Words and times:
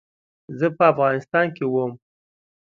زه 0.57 0.67
په 0.75 0.83
افغانستان 0.93 1.45
کې 1.55 1.65
وم. 1.67 1.91